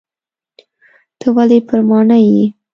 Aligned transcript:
ته 1.19 1.27
ولي 1.35 1.59
پر 1.67 1.79
ماڼي 1.89 2.21
یې؟ 2.33 2.43